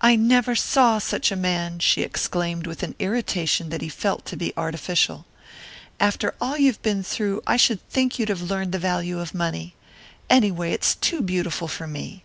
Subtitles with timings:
[0.00, 4.36] "I never saw such a man!" she exclaimed with an irritation that he felt to
[4.38, 5.26] be artificial.
[6.00, 9.74] "After all you've been through, I should think you'd have learned the value of money.
[10.30, 12.24] Anyway, it's too beautiful for me.